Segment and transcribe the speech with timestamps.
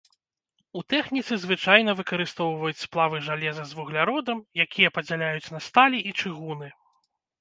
[0.79, 6.67] У тэхніцы звычайна выкарыстоўваюць сплавы жалеза з вугляродам, якія падзяляюць на сталі і чыгуны.